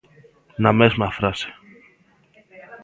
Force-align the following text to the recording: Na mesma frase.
Na 0.63 0.71
mesma 0.79 1.09
frase. 1.17 1.47